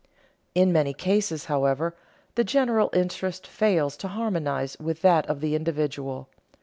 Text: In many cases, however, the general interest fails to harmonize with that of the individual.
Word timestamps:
In 0.55 0.73
many 0.73 0.95
cases, 0.95 1.45
however, 1.45 1.95
the 2.33 2.43
general 2.43 2.89
interest 2.91 3.45
fails 3.45 3.95
to 3.97 4.07
harmonize 4.07 4.75
with 4.79 5.03
that 5.03 5.27
of 5.27 5.41
the 5.41 5.53
individual. 5.53 6.27